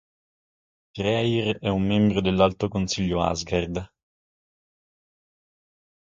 Freyr 0.97 1.59
è 1.59 1.67
un 1.69 1.83
membro 1.85 2.21
dell'alto 2.21 2.67
consiglio 2.69 3.21
Asgard. 3.21 3.87